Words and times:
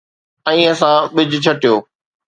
۽ 0.51 0.61
اسان 0.71 0.97
ٻج 1.13 1.31
ڇٽيو 1.49 1.75